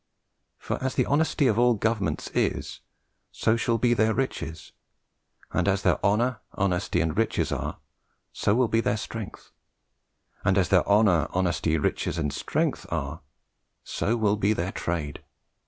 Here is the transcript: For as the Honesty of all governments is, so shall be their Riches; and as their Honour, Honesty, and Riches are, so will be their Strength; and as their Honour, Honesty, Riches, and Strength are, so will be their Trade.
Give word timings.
For 0.57 0.81
as 0.83 0.95
the 0.95 1.05
Honesty 1.05 1.45
of 1.45 1.59
all 1.59 1.75
governments 1.75 2.31
is, 2.33 2.79
so 3.31 3.55
shall 3.55 3.77
be 3.77 3.93
their 3.93 4.15
Riches; 4.15 4.71
and 5.51 5.67
as 5.67 5.83
their 5.83 6.03
Honour, 6.03 6.39
Honesty, 6.53 7.01
and 7.01 7.15
Riches 7.15 7.51
are, 7.51 7.77
so 8.33 8.55
will 8.55 8.67
be 8.67 8.81
their 8.81 8.97
Strength; 8.97 9.51
and 10.43 10.57
as 10.57 10.69
their 10.69 10.87
Honour, 10.89 11.27
Honesty, 11.29 11.77
Riches, 11.77 12.17
and 12.17 12.33
Strength 12.33 12.87
are, 12.89 13.21
so 13.83 14.17
will 14.17 14.37
be 14.37 14.53
their 14.53 14.71
Trade. 14.71 15.21